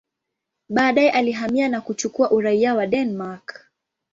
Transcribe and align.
Baadaye 0.69 1.11
alihamia 1.11 1.69
na 1.69 1.81
kuchukua 1.81 2.31
uraia 2.31 2.75
wa 2.75 2.87
Denmark. 2.87 3.71